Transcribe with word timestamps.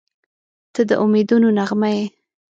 •ته 0.73 0.81
د 0.89 0.91
امیدونو 1.03 1.47
نغمه 1.57 1.89
یې. 1.95 2.05